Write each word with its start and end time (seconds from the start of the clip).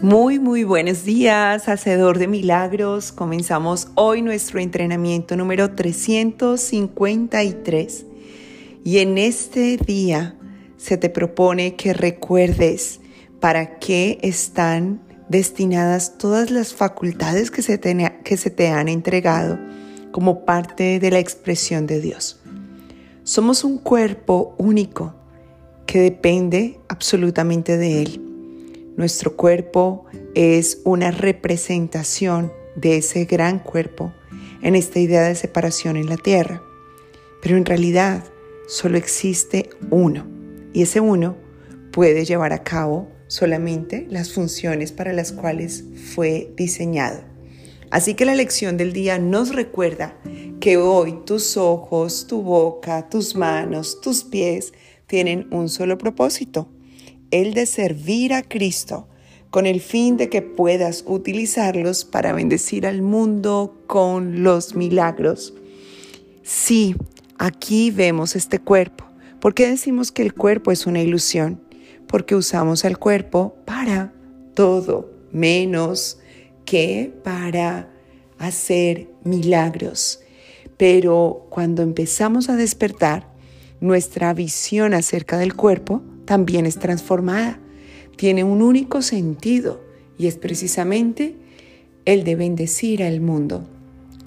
Muy, 0.00 0.38
muy 0.38 0.62
buenos 0.62 1.04
días, 1.04 1.68
Hacedor 1.68 2.18
de 2.18 2.28
Milagros. 2.28 3.10
Comenzamos 3.10 3.88
hoy 3.96 4.22
nuestro 4.22 4.60
entrenamiento 4.60 5.34
número 5.34 5.74
353. 5.74 8.06
Y 8.84 8.98
en 8.98 9.18
este 9.18 9.76
día 9.76 10.36
se 10.76 10.98
te 10.98 11.10
propone 11.10 11.74
que 11.74 11.94
recuerdes 11.94 13.00
para 13.40 13.80
qué 13.80 14.20
están 14.22 15.00
destinadas 15.28 16.16
todas 16.16 16.52
las 16.52 16.74
facultades 16.74 17.50
que 17.50 17.62
se 17.62 17.76
te, 17.76 18.20
que 18.22 18.36
se 18.36 18.50
te 18.50 18.68
han 18.68 18.86
entregado 18.86 19.58
como 20.12 20.44
parte 20.44 21.00
de 21.00 21.10
la 21.10 21.18
expresión 21.18 21.88
de 21.88 22.00
Dios. 22.00 22.38
Somos 23.24 23.64
un 23.64 23.78
cuerpo 23.78 24.54
único 24.58 25.16
que 25.86 25.98
depende 25.98 26.78
absolutamente 26.86 27.76
de 27.76 28.02
Él 28.02 28.27
nuestro 28.98 29.36
cuerpo 29.36 30.06
es 30.34 30.80
una 30.84 31.12
representación 31.12 32.52
de 32.74 32.96
ese 32.96 33.26
gran 33.26 33.60
cuerpo 33.60 34.12
en 34.60 34.74
esta 34.74 34.98
idea 34.98 35.22
de 35.22 35.36
separación 35.36 35.96
en 35.96 36.08
la 36.08 36.16
tierra. 36.16 36.60
Pero 37.40 37.56
en 37.56 37.64
realidad 37.64 38.24
solo 38.66 38.98
existe 38.98 39.70
uno 39.90 40.26
y 40.72 40.82
ese 40.82 40.98
uno 40.98 41.36
puede 41.92 42.24
llevar 42.24 42.52
a 42.52 42.64
cabo 42.64 43.08
solamente 43.28 44.04
las 44.10 44.32
funciones 44.32 44.90
para 44.90 45.12
las 45.12 45.30
cuales 45.30 45.84
fue 46.12 46.52
diseñado. 46.56 47.20
Así 47.92 48.14
que 48.14 48.24
la 48.24 48.34
lección 48.34 48.76
del 48.76 48.92
día 48.92 49.20
nos 49.20 49.54
recuerda 49.54 50.18
que 50.58 50.76
hoy 50.76 51.20
tus 51.24 51.56
ojos, 51.56 52.26
tu 52.26 52.42
boca, 52.42 53.08
tus 53.08 53.36
manos, 53.36 54.00
tus 54.00 54.24
pies 54.24 54.72
tienen 55.06 55.46
un 55.52 55.68
solo 55.68 55.98
propósito 55.98 56.68
el 57.30 57.54
de 57.54 57.66
servir 57.66 58.32
a 58.32 58.42
Cristo 58.42 59.06
con 59.50 59.66
el 59.66 59.80
fin 59.80 60.16
de 60.16 60.28
que 60.28 60.42
puedas 60.42 61.04
utilizarlos 61.06 62.04
para 62.04 62.32
bendecir 62.32 62.86
al 62.86 63.02
mundo 63.02 63.82
con 63.86 64.42
los 64.42 64.74
milagros. 64.74 65.54
Sí, 66.42 66.96
aquí 67.38 67.90
vemos 67.90 68.36
este 68.36 68.58
cuerpo. 68.58 69.04
¿Por 69.40 69.54
qué 69.54 69.68
decimos 69.68 70.12
que 70.12 70.22
el 70.22 70.34
cuerpo 70.34 70.70
es 70.70 70.86
una 70.86 71.00
ilusión? 71.00 71.60
Porque 72.06 72.34
usamos 72.34 72.84
el 72.84 72.98
cuerpo 72.98 73.56
para 73.64 74.12
todo, 74.54 75.10
menos 75.32 76.18
que 76.64 77.12
para 77.24 77.88
hacer 78.38 79.08
milagros. 79.24 80.20
Pero 80.76 81.46
cuando 81.50 81.82
empezamos 81.82 82.48
a 82.48 82.56
despertar, 82.56 83.28
nuestra 83.80 84.34
visión 84.34 84.92
acerca 84.92 85.38
del 85.38 85.54
cuerpo 85.54 86.02
también 86.28 86.66
es 86.66 86.78
transformada. 86.78 87.58
Tiene 88.16 88.44
un 88.44 88.60
único 88.60 89.00
sentido 89.00 89.80
y 90.18 90.26
es 90.26 90.36
precisamente 90.36 91.38
el 92.04 92.22
de 92.22 92.36
bendecir 92.36 93.02
al 93.02 93.22
mundo, 93.22 93.66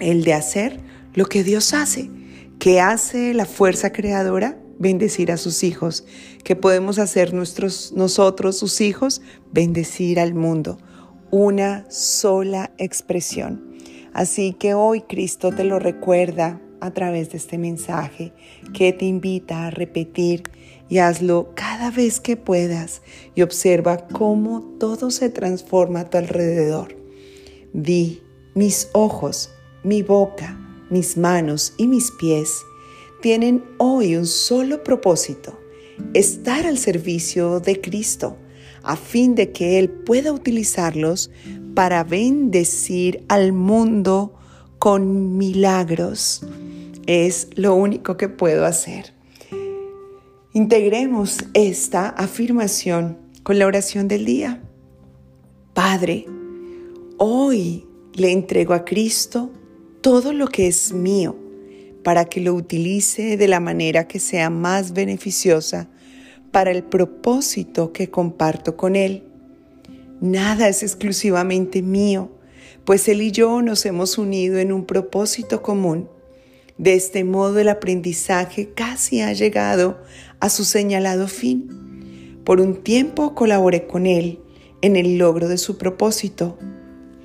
el 0.00 0.24
de 0.24 0.34
hacer 0.34 0.80
lo 1.14 1.26
que 1.26 1.44
Dios 1.44 1.72
hace. 1.72 2.10
que 2.58 2.80
hace 2.80 3.34
la 3.34 3.44
fuerza 3.44 3.92
creadora? 3.92 4.56
Bendecir 4.78 5.30
a 5.32 5.36
sus 5.36 5.62
hijos. 5.62 6.04
¿Qué 6.44 6.54
podemos 6.56 6.98
hacer 6.98 7.34
nuestros, 7.34 7.92
nosotros, 7.92 8.56
sus 8.56 8.80
hijos? 8.80 9.20
Bendecir 9.52 10.18
al 10.18 10.34
mundo. 10.34 10.78
Una 11.30 11.88
sola 11.88 12.72
expresión. 12.78 13.76
Así 14.12 14.54
que 14.54 14.74
hoy 14.74 15.02
Cristo 15.02 15.50
te 15.50 15.64
lo 15.64 15.78
recuerda 15.78 16.60
a 16.80 16.92
través 16.92 17.30
de 17.30 17.38
este 17.38 17.58
mensaje 17.58 18.32
que 18.72 18.92
te 18.92 19.06
invita 19.06 19.66
a 19.66 19.70
repetir 19.70 20.44
y 20.92 20.98
hazlo 20.98 21.52
cada 21.54 21.90
vez 21.90 22.20
que 22.20 22.36
puedas 22.36 23.00
y 23.34 23.40
observa 23.40 24.06
cómo 24.08 24.60
todo 24.78 25.10
se 25.10 25.30
transforma 25.30 26.00
a 26.00 26.10
tu 26.10 26.18
alrededor. 26.18 26.94
Di, 27.72 28.22
mis 28.54 28.90
ojos, 28.92 29.48
mi 29.82 30.02
boca, 30.02 30.54
mis 30.90 31.16
manos 31.16 31.72
y 31.78 31.86
mis 31.86 32.10
pies 32.20 32.58
tienen 33.22 33.64
hoy 33.78 34.16
un 34.16 34.26
solo 34.26 34.84
propósito, 34.84 35.58
estar 36.12 36.66
al 36.66 36.76
servicio 36.76 37.58
de 37.60 37.80
Cristo, 37.80 38.36
a 38.82 38.94
fin 38.94 39.34
de 39.34 39.50
que 39.50 39.78
Él 39.78 39.88
pueda 39.88 40.30
utilizarlos 40.30 41.30
para 41.74 42.04
bendecir 42.04 43.24
al 43.28 43.54
mundo 43.54 44.34
con 44.78 45.38
milagros. 45.38 46.42
Es 47.06 47.48
lo 47.54 47.76
único 47.76 48.18
que 48.18 48.28
puedo 48.28 48.66
hacer. 48.66 49.21
Integremos 50.54 51.38
esta 51.54 52.10
afirmación 52.10 53.16
con 53.42 53.58
la 53.58 53.66
oración 53.66 54.06
del 54.06 54.26
día. 54.26 54.60
Padre, 55.72 56.26
hoy 57.16 57.86
le 58.12 58.32
entrego 58.32 58.74
a 58.74 58.84
Cristo 58.84 59.50
todo 60.02 60.34
lo 60.34 60.48
que 60.48 60.66
es 60.66 60.92
mío 60.92 61.38
para 62.04 62.26
que 62.26 62.42
lo 62.42 62.52
utilice 62.52 63.38
de 63.38 63.48
la 63.48 63.60
manera 63.60 64.06
que 64.06 64.18
sea 64.18 64.50
más 64.50 64.92
beneficiosa 64.92 65.88
para 66.50 66.70
el 66.70 66.82
propósito 66.84 67.94
que 67.94 68.10
comparto 68.10 68.76
con 68.76 68.94
Él. 68.94 69.22
Nada 70.20 70.68
es 70.68 70.82
exclusivamente 70.82 71.80
mío, 71.80 72.30
pues 72.84 73.08
Él 73.08 73.22
y 73.22 73.30
yo 73.30 73.62
nos 73.62 73.86
hemos 73.86 74.18
unido 74.18 74.58
en 74.58 74.70
un 74.70 74.84
propósito 74.84 75.62
común 75.62 76.10
de 76.78 76.94
este 76.94 77.24
modo 77.24 77.58
el 77.58 77.68
aprendizaje 77.68 78.70
casi 78.74 79.20
ha 79.20 79.32
llegado 79.32 80.00
a 80.40 80.48
su 80.48 80.64
señalado 80.64 81.28
fin. 81.28 82.40
Por 82.44 82.60
un 82.60 82.82
tiempo 82.82 83.34
colaboré 83.34 83.86
con 83.86 84.06
él 84.06 84.40
en 84.80 84.96
el 84.96 85.18
logro 85.18 85.48
de 85.48 85.58
su 85.58 85.78
propósito. 85.78 86.58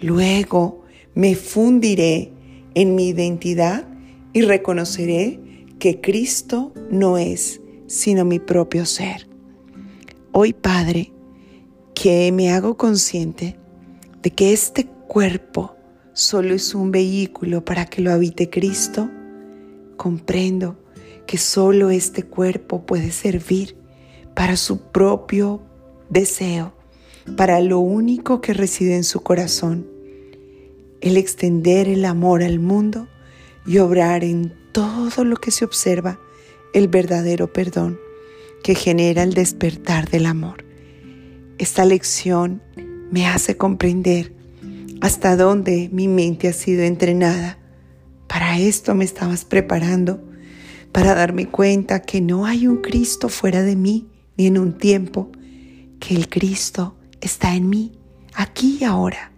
Luego 0.00 0.84
me 1.14 1.34
fundiré 1.34 2.32
en 2.74 2.94
mi 2.94 3.08
identidad 3.08 3.88
y 4.32 4.42
reconoceré 4.42 5.40
que 5.78 6.00
Cristo 6.00 6.72
no 6.90 7.16
es 7.16 7.60
sino 7.86 8.24
mi 8.24 8.38
propio 8.38 8.84
ser. 8.84 9.28
Hoy, 10.32 10.52
Padre, 10.52 11.12
que 11.94 12.30
me 12.32 12.52
hago 12.52 12.76
consciente 12.76 13.56
de 14.22 14.30
que 14.30 14.52
este 14.52 14.86
cuerpo 14.86 15.76
solo 16.12 16.54
es 16.54 16.74
un 16.74 16.90
vehículo 16.90 17.64
para 17.64 17.86
que 17.86 18.02
lo 18.02 18.12
habite 18.12 18.50
Cristo, 18.50 19.08
comprendo 19.96 20.76
que 21.26 21.38
solo 21.38 21.90
este 21.90 22.22
cuerpo 22.22 22.86
puede 22.86 23.10
servir 23.10 23.76
para 24.34 24.56
su 24.56 24.78
propio 24.78 25.62
deseo, 26.08 26.74
para 27.36 27.60
lo 27.60 27.80
único 27.80 28.40
que 28.40 28.52
reside 28.52 28.96
en 28.96 29.04
su 29.04 29.20
corazón, 29.20 29.86
el 31.00 31.16
extender 31.16 31.88
el 31.88 32.04
amor 32.04 32.42
al 32.42 32.60
mundo 32.60 33.08
y 33.66 33.78
obrar 33.78 34.24
en 34.24 34.54
todo 34.72 35.24
lo 35.24 35.36
que 35.36 35.50
se 35.50 35.64
observa 35.64 36.20
el 36.72 36.88
verdadero 36.88 37.52
perdón 37.52 37.98
que 38.62 38.74
genera 38.74 39.22
el 39.22 39.34
despertar 39.34 40.10
del 40.10 40.26
amor. 40.26 40.64
Esta 41.58 41.84
lección 41.84 42.62
me 43.10 43.26
hace 43.26 43.56
comprender 43.56 44.32
hasta 45.00 45.36
dónde 45.36 45.88
mi 45.92 46.08
mente 46.08 46.48
ha 46.48 46.52
sido 46.52 46.82
entrenada 46.82 47.58
para 48.36 48.58
esto 48.58 48.94
me 48.94 49.06
estabas 49.06 49.46
preparando, 49.46 50.22
para 50.92 51.14
darme 51.14 51.48
cuenta 51.48 52.02
que 52.02 52.20
no 52.20 52.44
hay 52.44 52.66
un 52.66 52.82
Cristo 52.82 53.30
fuera 53.30 53.62
de 53.62 53.76
mí 53.76 54.08
ni 54.36 54.46
en 54.46 54.58
un 54.58 54.76
tiempo, 54.76 55.32
que 56.00 56.14
el 56.14 56.28
Cristo 56.28 56.96
está 57.22 57.54
en 57.54 57.70
mí, 57.70 57.92
aquí 58.34 58.76
y 58.78 58.84
ahora. 58.84 59.32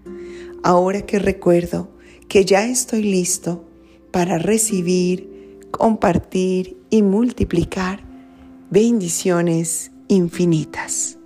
Ahora 0.65 1.03
que 1.03 1.21
recuerdo 1.21 1.93
que 2.29 2.45
ya 2.45 2.67
estoy 2.67 3.05
listo 3.05 3.69
para 4.11 4.37
recibir, 4.37 5.61
compartir 5.71 6.77
y 6.91 7.03
multiplicar 7.03 8.03
bendiciones 8.69 9.93
infinitas. 10.09 11.18